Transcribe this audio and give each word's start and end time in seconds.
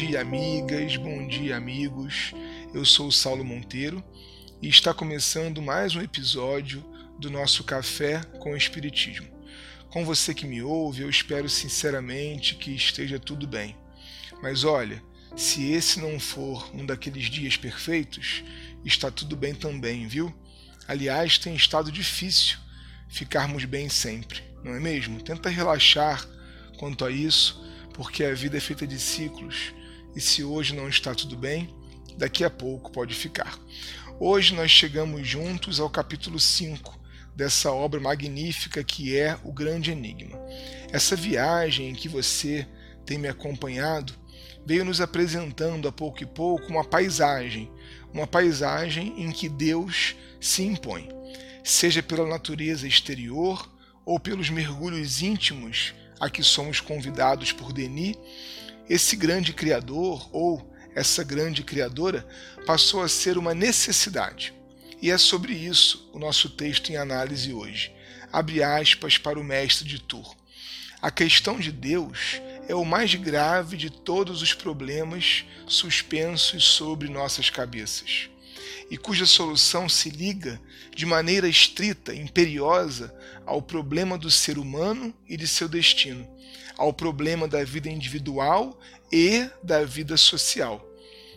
Dia, 0.00 0.22
amigas, 0.22 0.96
bom 0.96 1.28
dia, 1.28 1.58
amigos. 1.58 2.32
Eu 2.72 2.86
sou 2.86 3.08
o 3.08 3.12
Saulo 3.12 3.44
Monteiro 3.44 4.02
e 4.62 4.66
está 4.66 4.94
começando 4.94 5.60
mais 5.60 5.94
um 5.94 6.00
episódio 6.00 6.82
do 7.18 7.30
nosso 7.30 7.62
Café 7.64 8.22
com 8.38 8.52
o 8.52 8.56
Espiritismo. 8.56 9.28
Com 9.90 10.02
você 10.02 10.32
que 10.32 10.46
me 10.46 10.62
ouve, 10.62 11.02
eu 11.02 11.10
espero 11.10 11.50
sinceramente 11.50 12.54
que 12.54 12.74
esteja 12.74 13.18
tudo 13.18 13.46
bem. 13.46 13.76
Mas 14.42 14.64
olha, 14.64 15.02
se 15.36 15.70
esse 15.70 16.00
não 16.00 16.18
for 16.18 16.74
um 16.74 16.86
daqueles 16.86 17.26
dias 17.26 17.58
perfeitos, 17.58 18.42
está 18.82 19.10
tudo 19.10 19.36
bem 19.36 19.54
também, 19.54 20.06
viu? 20.06 20.34
Aliás, 20.88 21.36
tem 21.36 21.54
estado 21.54 21.92
difícil 21.92 22.56
ficarmos 23.06 23.66
bem 23.66 23.90
sempre, 23.90 24.42
não 24.64 24.74
é 24.74 24.80
mesmo? 24.80 25.20
Tenta 25.22 25.50
relaxar 25.50 26.26
quanto 26.78 27.04
a 27.04 27.10
isso, 27.10 27.62
porque 27.92 28.24
a 28.24 28.32
vida 28.32 28.56
é 28.56 28.60
feita 28.60 28.86
de 28.86 28.98
ciclos 28.98 29.74
e 30.14 30.20
se 30.20 30.42
hoje 30.42 30.74
não 30.74 30.88
está 30.88 31.14
tudo 31.14 31.36
bem, 31.36 31.74
daqui 32.16 32.44
a 32.44 32.50
pouco 32.50 32.90
pode 32.90 33.14
ficar. 33.14 33.58
Hoje 34.18 34.54
nós 34.54 34.70
chegamos 34.70 35.26
juntos 35.26 35.80
ao 35.80 35.88
capítulo 35.88 36.38
5 36.38 36.98
dessa 37.34 37.72
obra 37.72 38.00
magnífica 38.00 38.84
que 38.84 39.16
é 39.16 39.38
O 39.44 39.52
Grande 39.52 39.92
Enigma. 39.92 40.38
Essa 40.92 41.16
viagem 41.16 41.88
em 41.88 41.94
que 41.94 42.08
você 42.08 42.66
tem 43.06 43.16
me 43.16 43.28
acompanhado 43.28 44.12
veio 44.66 44.84
nos 44.84 45.00
apresentando 45.00 45.88
a 45.88 45.92
pouco 45.92 46.22
e 46.22 46.26
pouco 46.26 46.66
uma 46.68 46.84
paisagem, 46.84 47.70
uma 48.12 48.26
paisagem 48.26 49.14
em 49.16 49.30
que 49.30 49.48
Deus 49.48 50.14
se 50.40 50.62
impõe, 50.62 51.08
seja 51.64 52.02
pela 52.02 52.26
natureza 52.26 52.86
exterior 52.86 53.70
ou 54.04 54.18
pelos 54.20 54.50
mergulhos 54.50 55.22
íntimos 55.22 55.94
a 56.18 56.28
que 56.28 56.42
somos 56.42 56.80
convidados 56.80 57.52
por 57.52 57.72
Denis, 57.72 58.16
esse 58.90 59.14
grande 59.14 59.52
criador 59.52 60.28
ou 60.32 60.68
essa 60.96 61.22
grande 61.22 61.62
criadora 61.62 62.26
passou 62.66 63.02
a 63.02 63.08
ser 63.08 63.38
uma 63.38 63.54
necessidade. 63.54 64.52
E 65.00 65.12
é 65.12 65.16
sobre 65.16 65.52
isso 65.52 66.10
o 66.12 66.18
nosso 66.18 66.50
texto 66.50 66.90
em 66.90 66.96
análise 66.96 67.52
hoje. 67.52 67.92
Abre 68.32 68.64
aspas 68.64 69.16
para 69.16 69.38
o 69.38 69.44
mestre 69.44 69.86
de 69.86 70.00
Tours. 70.00 70.36
A 71.00 71.08
questão 71.08 71.60
de 71.60 71.70
Deus 71.70 72.40
é 72.68 72.74
o 72.74 72.84
mais 72.84 73.14
grave 73.14 73.76
de 73.76 73.90
todos 73.90 74.42
os 74.42 74.52
problemas 74.54 75.44
suspensos 75.68 76.64
sobre 76.64 77.08
nossas 77.08 77.48
cabeças, 77.48 78.28
e 78.90 78.96
cuja 78.96 79.26
solução 79.26 79.88
se 79.88 80.10
liga 80.10 80.60
de 80.94 81.06
maneira 81.06 81.48
estrita, 81.48 82.14
imperiosa, 82.14 83.14
ao 83.46 83.60
problema 83.62 84.16
do 84.16 84.30
ser 84.30 84.58
humano 84.58 85.14
e 85.28 85.36
de 85.36 85.46
seu 85.46 85.68
destino, 85.68 86.28
ao 86.76 86.92
problema 86.92 87.48
da 87.48 87.64
vida 87.64 87.88
individual 87.88 88.78
e 89.12 89.48
da 89.62 89.84
vida 89.84 90.16
social. 90.16 90.86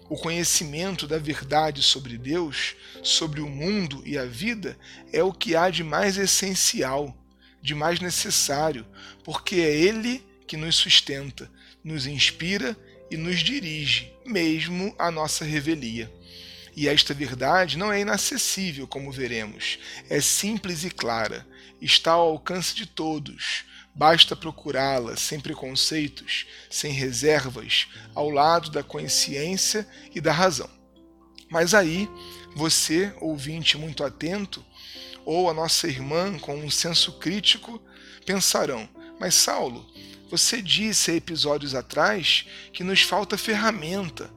O 0.09 0.17
conhecimento 0.17 1.08
da 1.08 1.17
verdade 1.17 1.81
sobre 1.81 2.17
Deus, 2.17 2.76
sobre 3.02 3.42
o 3.42 3.50
mundo 3.50 4.04
e 4.06 4.17
a 4.17 4.26
vida 4.26 4.78
é 5.11 5.23
o 5.23 5.31
que 5.31 5.56
há 5.56 5.70
de 5.70 5.84
mais 5.84 6.17
essencial 6.17 7.17
de 7.64 7.73
mais 7.73 8.02
necessário, 8.02 8.86
porque 9.23 9.56
é 9.56 9.73
Ele 9.73 10.22
que 10.45 10.58
nos 10.58 10.76
sustenta, 10.76 11.50
nos 11.81 12.06
inspira 12.06 12.78
e 13.09 13.16
nos 13.16 13.39
dirige, 13.39 14.11
mesmo 14.26 14.94
a 15.00 15.10
nossa 15.10 15.45
revelia. 15.45 16.11
E 16.76 16.88
esta 16.88 17.14
verdade 17.14 17.78
não 17.78 17.92
é 17.92 18.00
inacessível, 18.00 18.88
como 18.88 19.11
veremos, 19.11 19.78
é 20.10 20.20
simples 20.20 20.84
e 20.84 20.89
clara, 20.89 21.45
está 21.80 22.14
ao 22.14 22.30
alcance 22.30 22.76
de 22.76 22.86
todos. 22.86 23.66
Basta 23.95 24.36
procurá-la 24.36 25.16
sem 25.16 25.39
preconceitos, 25.39 26.48
sem 26.70 26.92
reservas, 26.92 27.88
ao 28.16 28.30
lado 28.30 28.72
da 28.72 28.82
consciência 28.82 29.88
e 30.16 30.20
da 30.20 30.32
razão. 30.32 30.70
Mas 31.48 31.76
aí, 31.76 32.10
você, 32.56 33.14
ouvinte 33.22 33.78
muito 33.78 34.04
atento, 34.04 34.66
ou 35.23 35.50
a 35.50 35.54
nossa 35.54 35.88
irmã 35.88 36.39
com 36.39 36.56
um 36.56 36.72
senso 36.72 37.14
crítico 37.20 37.80
pensarão: 38.26 38.89
Mas 39.20 39.36
Saulo, 39.36 39.88
você 40.30 40.60
disse 40.60 41.12
há 41.12 41.14
episódios 41.14 41.76
atrás 41.76 42.48
que 42.73 42.83
nos 42.83 43.04
falta 43.04 43.38
ferramenta, 43.38 44.32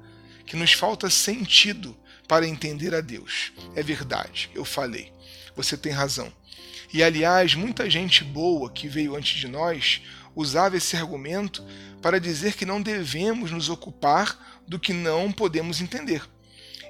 que 0.45 0.55
nos 0.55 0.75
falta 0.75 1.09
sentido 1.09 1.97
para 2.27 2.47
entender 2.47 2.95
a 2.95 3.01
Deus. 3.01 3.53
É 3.75 3.83
verdade, 3.83 4.51
eu 4.55 4.65
falei. 4.65 5.13
Você 5.55 5.77
tem 5.77 5.93
razão. 5.93 6.33
E 6.93 7.03
aliás, 7.03 7.55
muita 7.55 7.89
gente 7.91 8.23
boa 8.25 8.71
que 8.71 8.89
veio 8.89 9.17
antes 9.17 9.39
de 9.39 9.49
nós 9.49 10.03
usava 10.35 10.77
esse 10.77 10.97
argumento 10.97 11.65
para 12.03 12.21
dizer 12.21 12.55
que 12.55 12.67
não 12.67 12.81
devemos 12.81 13.51
nos 13.51 13.69
ocupar 13.69 14.61
do 14.69 14.79
que 14.79 14.93
não 14.93 15.33
podemos 15.33 15.81
entender. 15.81 16.23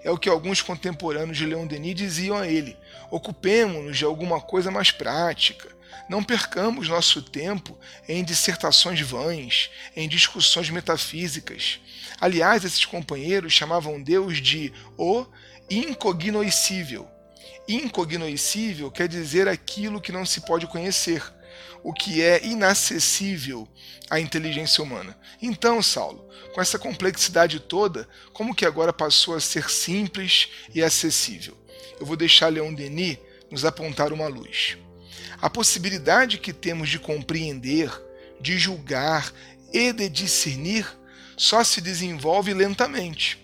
É 0.03 0.11
o 0.11 0.19
que 0.19 0.29
alguns 0.29 0.63
contemporâneos 0.63 1.37
de 1.37 1.47
Leon 1.47 1.67
Denis 1.67 1.95
diziam 1.95 2.37
a 2.37 2.47
ele: 2.47 2.77
ocupemos-nos 3.11 3.97
de 3.97 4.05
alguma 4.05 4.41
coisa 4.41 4.71
mais 4.71 4.91
prática. 4.91 5.75
Não 6.09 6.23
percamos 6.23 6.89
nosso 6.89 7.23
tempo 7.23 7.79
em 8.09 8.23
dissertações 8.25 9.01
vãs, 9.01 9.71
em 9.95 10.09
discussões 10.09 10.71
metafísicas. 10.71 11.81
Aliás, 12.21 12.65
esses 12.65 12.84
companheiros 12.84 13.53
chamavam 13.53 14.03
Deus 14.03 14.41
de 14.41 14.73
o 14.97 15.27
incognoscível. 15.69 17.09
Incognoscível 17.69 18.91
quer 18.91 19.09
dizer 19.09 19.49
aquilo 19.49 20.01
que 20.01 20.12
não 20.12 20.25
se 20.25 20.41
pode 20.43 20.67
conhecer, 20.67 21.23
o 21.83 21.93
que 21.93 22.23
é 22.23 22.45
inacessível 22.45 23.69
à 24.09 24.21
inteligência 24.21 24.83
humana. 24.83 25.19
Então, 25.43 25.83
Saulo, 25.83 26.29
com 26.55 26.61
essa 26.61 26.79
complexidade 26.79 27.61
toda, 27.61 28.09
como 28.33 28.55
que 28.55 28.65
agora 28.65 28.93
passou 28.93 29.35
a 29.35 29.41
ser 29.41 29.69
simples 29.69 30.49
e 30.75 30.83
acessível? 30.83 31.56
Eu 31.99 32.06
vou 32.06 32.17
deixar 32.17 32.49
Leon 32.49 32.73
Denis 32.73 33.19
nos 33.51 33.65
apontar 33.65 34.12
uma 34.12 34.27
luz. 34.27 34.77
A 35.41 35.50
possibilidade 35.50 36.38
que 36.38 36.53
temos 36.53 36.88
de 36.88 36.99
compreender, 36.99 37.91
de 38.41 38.59
julgar 38.59 39.32
e 39.72 39.93
de 39.93 40.09
discernir 40.09 40.87
só 41.37 41.62
se 41.62 41.81
desenvolve 41.81 42.54
lentamente, 42.54 43.38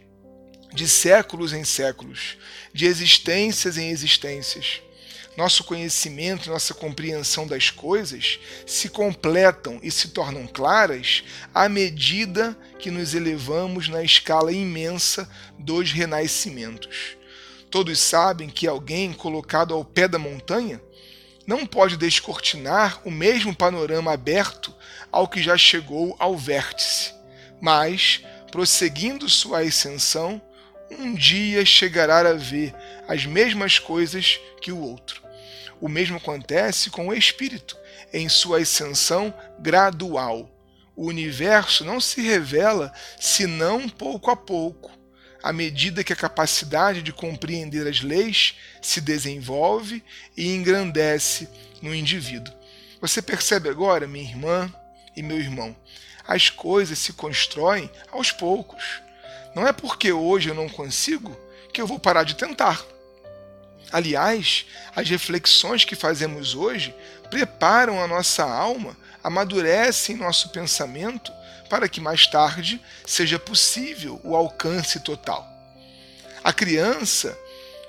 de 0.73 0.89
séculos 0.89 1.53
em 1.53 1.65
séculos, 1.65 2.39
de 2.73 2.87
existências 2.87 3.77
em 3.77 3.91
existências 3.91 4.83
nosso 5.37 5.65
conhecimento, 5.65 6.51
nossa 6.51 6.75
compreensão 6.75 7.47
das 7.47 7.71
coisas 7.71 8.39
se 8.67 8.89
completam 8.89 9.81
e 9.83 9.91
se 9.91 10.09
tornam 10.09 10.47
claras 10.47 11.25
à 11.55 11.69
medida 11.69 12.57
que 12.79 12.91
nos 12.91 13.15
elevamos 13.15 13.89
na 13.89 14.03
escala 14.03 14.53
imensa 14.53 15.29
dos 15.59 15.91
renascimentos. 15.91 17.17
Todos 17.71 17.99
sabem 17.99 18.51
que 18.51 18.67
alguém 18.67 19.13
colocado 19.13 19.73
ao 19.73 19.83
pé 19.83 20.07
da 20.07 20.19
montanha 20.19 20.81
não 21.47 21.67
pode 21.67 21.97
descortinar 21.97 23.01
o 23.05 23.11
mesmo 23.11 23.55
panorama 23.55 24.13
aberto 24.13 24.75
ao 25.11 25.29
que 25.29 25.43
já 25.43 25.57
chegou 25.57 26.17
ao 26.19 26.37
vértice, 26.37 27.13
mas, 27.61 28.23
prosseguindo 28.51 29.29
sua 29.29 29.61
ascensão, 29.61 30.41
um 30.91 31.15
dia 31.15 31.65
chegará 31.65 32.21
a 32.21 32.35
ver 32.35 32.75
as 33.09 33.25
mesmas 33.25 33.79
coisas 33.79 34.39
que 34.61 34.71
o 34.71 34.81
outro. 34.81 35.23
O 35.81 35.89
mesmo 35.89 36.17
acontece 36.17 36.91
com 36.91 37.09
o 37.09 37.15
espírito, 37.15 37.77
em 38.13 38.29
sua 38.29 38.59
ascensão 38.59 39.35
gradual. 39.59 40.49
O 40.95 41.07
universo 41.07 41.85
não 41.85 42.01
se 42.01 42.21
revela 42.21 42.93
senão 43.19 43.89
pouco 43.89 44.31
a 44.31 44.37
pouco, 44.37 44.91
à 45.43 45.53
medida 45.53 46.05
que 46.05 46.13
a 46.13 46.17
capacidade 46.17 47.03
de 47.03 47.13
compreender 47.13 47.87
as 47.87 48.01
leis 48.01 48.55
se 48.81 49.01
desenvolve 49.01 50.03
e 50.37 50.55
engrandece 50.55 51.49
no 51.81 51.95
indivíduo. 51.95 52.55
Você 53.01 53.21
percebe 53.21 53.69
agora, 53.69 54.07
minha 54.07 54.29
irmã 54.29 54.73
e 55.17 55.23
meu 55.23 55.39
irmão, 55.39 55.75
as 56.27 56.49
coisas 56.49 56.99
se 56.99 57.13
constroem 57.13 57.91
aos 58.11 58.31
poucos. 58.31 59.03
Não 59.55 59.67
é 59.67 59.73
porque 59.73 60.13
hoje 60.13 60.49
eu 60.49 60.55
não 60.55 60.69
consigo 60.69 61.37
que 61.73 61.81
eu 61.81 61.87
vou 61.87 61.99
parar 61.99 62.23
de 62.23 62.37
tentar. 62.37 62.92
Aliás, 63.93 64.65
as 64.97 65.09
reflexões 65.09 65.85
que 65.85 65.95
fazemos 65.95 66.55
hoje 66.55 66.95
preparam 67.31 68.03
a 68.03 68.09
nossa 68.09 68.43
alma, 68.43 68.97
amadurecem 69.23 70.17
nosso 70.17 70.49
pensamento 70.49 71.33
para 71.69 71.89
que 71.89 72.01
mais 72.01 72.27
tarde 72.27 72.81
seja 73.07 73.39
possível 73.39 74.21
o 74.25 74.35
alcance 74.35 75.01
total. 75.01 75.47
A 76.43 76.53
criança 76.53 77.39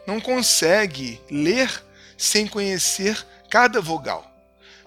não 0.06 0.20
consegue 0.20 1.22
ler 1.32 1.84
sem 2.18 2.48
conhecer 2.48 3.26
cada 3.50 3.82
vogal. 3.82 4.30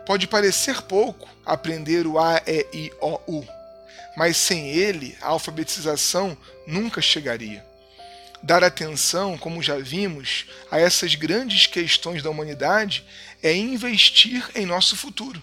Pode 0.04 0.26
parecer 0.26 0.82
pouco 0.82 1.28
aprender 1.44 2.06
o 2.06 2.18
A, 2.18 2.40
E, 2.46 2.66
I, 2.72 2.92
O, 3.00 3.20
U, 3.26 3.46
mas 4.16 4.36
sem 4.36 4.68
ele 4.68 5.16
a 5.20 5.28
alfabetização 5.28 6.36
nunca 6.66 7.02
chegaria. 7.02 7.64
Dar 8.42 8.62
atenção, 8.62 9.36
como 9.38 9.62
já 9.62 9.78
vimos, 9.78 10.46
a 10.70 10.78
essas 10.78 11.14
grandes 11.14 11.66
questões 11.66 12.22
da 12.22 12.30
humanidade 12.30 13.04
é 13.42 13.54
investir 13.54 14.48
em 14.54 14.66
nosso 14.66 14.96
futuro. 14.96 15.42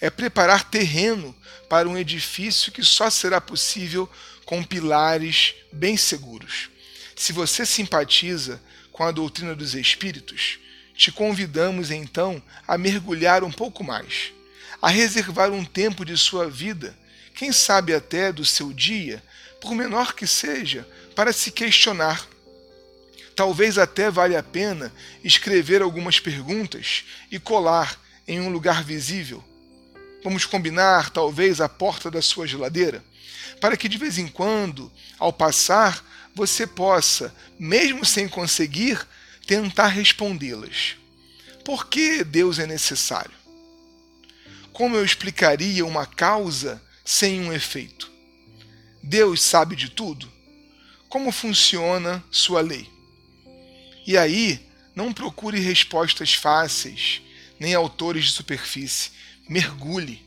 é 0.00 0.10
preparar 0.10 0.64
terreno 0.64 1.34
para 1.68 1.88
um 1.88 1.96
edifício 1.96 2.72
que 2.72 2.82
só 2.82 3.08
será 3.08 3.40
possível 3.40 4.10
com 4.44 4.62
pilares 4.62 5.54
bem 5.72 5.96
seguros. 5.96 6.68
Se 7.16 7.32
você 7.32 7.64
simpatiza 7.64 8.60
com 8.92 9.04
a 9.04 9.10
doutrina 9.10 9.54
dos 9.54 9.74
espíritos, 9.74 10.58
te 10.94 11.10
convidamos 11.10 11.90
então 11.90 12.42
a 12.66 12.76
mergulhar 12.76 13.42
um 13.42 13.50
pouco 13.50 13.82
mais, 13.82 14.32
a 14.80 14.88
reservar 14.88 15.50
um 15.50 15.64
tempo 15.64 16.04
de 16.04 16.16
sua 16.16 16.50
vida, 16.50 16.96
quem 17.34 17.52
sabe 17.52 17.92
até 17.92 18.32
do 18.32 18.44
seu 18.44 18.72
dia, 18.72 19.22
por 19.60 19.74
menor 19.74 20.14
que 20.14 20.26
seja, 20.26 20.86
para 21.16 21.32
se 21.32 21.50
questionar. 21.50 22.26
Talvez 23.34 23.76
até 23.76 24.08
valha 24.10 24.38
a 24.38 24.42
pena 24.42 24.92
escrever 25.24 25.82
algumas 25.82 26.20
perguntas 26.20 27.04
e 27.30 27.40
colar 27.40 28.00
em 28.26 28.40
um 28.40 28.50
lugar 28.50 28.84
visível. 28.84 29.42
Vamos 30.22 30.46
combinar, 30.46 31.10
talvez, 31.10 31.60
a 31.60 31.68
porta 31.68 32.10
da 32.10 32.22
sua 32.22 32.46
geladeira, 32.46 33.04
para 33.60 33.76
que 33.76 33.88
de 33.88 33.98
vez 33.98 34.16
em 34.16 34.28
quando, 34.28 34.90
ao 35.18 35.32
passar, 35.32 36.04
você 36.34 36.66
possa, 36.66 37.34
mesmo 37.58 38.04
sem 38.04 38.28
conseguir, 38.28 39.04
tentar 39.46 39.88
respondê-las. 39.88 40.96
Por 41.64 41.88
que 41.88 42.22
Deus 42.22 42.58
é 42.58 42.66
necessário? 42.66 43.34
Como 44.72 44.96
eu 44.96 45.04
explicaria 45.04 45.84
uma 45.84 46.06
causa 46.06 46.80
sem 47.04 47.40
um 47.40 47.52
efeito? 47.52 48.10
Deus 49.02 49.42
sabe 49.42 49.76
de 49.76 49.90
tudo? 49.90 50.30
Como 51.08 51.30
funciona 51.30 52.24
sua 52.30 52.60
lei? 52.60 52.88
E 54.06 54.16
aí, 54.16 54.66
não 54.94 55.12
procure 55.12 55.60
respostas 55.60 56.34
fáceis, 56.34 57.20
nem 57.58 57.74
autores 57.74 58.26
de 58.26 58.32
superfície. 58.32 59.10
Mergulhe. 59.48 60.24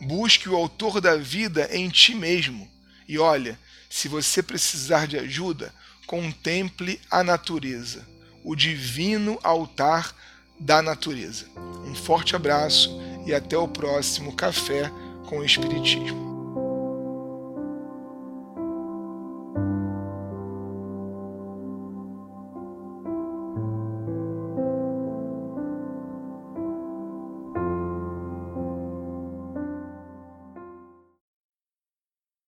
Busque 0.00 0.48
o 0.48 0.56
autor 0.56 1.00
da 1.00 1.16
vida 1.16 1.68
em 1.72 1.88
ti 1.88 2.14
mesmo. 2.14 2.70
E 3.08 3.18
olha, 3.18 3.58
se 3.90 4.08
você 4.08 4.42
precisar 4.42 5.06
de 5.06 5.18
ajuda, 5.18 5.74
contemple 6.06 7.00
a 7.10 7.24
natureza, 7.24 8.06
o 8.42 8.54
divino 8.54 9.38
altar 9.42 10.14
da 10.58 10.82
natureza. 10.82 11.46
Um 11.86 11.94
forte 11.94 12.36
abraço 12.36 12.90
e 13.26 13.34
até 13.34 13.56
o 13.56 13.68
próximo 13.68 14.34
Café 14.34 14.90
com 15.26 15.38
o 15.38 15.44
Espiritismo. 15.44 16.33